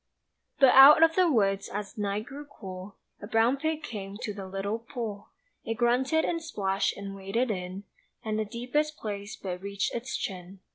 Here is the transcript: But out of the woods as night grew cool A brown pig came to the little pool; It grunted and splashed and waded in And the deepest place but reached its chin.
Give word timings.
But 0.59 0.69
out 0.69 1.03
of 1.03 1.13
the 1.15 1.29
woods 1.31 1.69
as 1.69 1.95
night 1.95 2.25
grew 2.25 2.45
cool 2.45 2.95
A 3.21 3.27
brown 3.27 3.57
pig 3.57 3.83
came 3.83 4.17
to 4.23 4.33
the 4.33 4.47
little 4.47 4.79
pool; 4.79 5.29
It 5.63 5.75
grunted 5.75 6.25
and 6.25 6.41
splashed 6.41 6.97
and 6.97 7.13
waded 7.13 7.51
in 7.51 7.83
And 8.25 8.39
the 8.39 8.45
deepest 8.45 8.97
place 8.97 9.35
but 9.35 9.61
reached 9.61 9.93
its 9.93 10.17
chin. 10.17 10.61